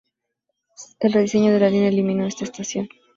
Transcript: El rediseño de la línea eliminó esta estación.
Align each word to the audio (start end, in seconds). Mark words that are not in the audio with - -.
El 0.99 1.13
rediseño 1.13 1.53
de 1.53 1.59
la 1.59 1.69
línea 1.69 1.89
eliminó 1.89 2.25
esta 2.25 2.43
estación. 2.43 2.89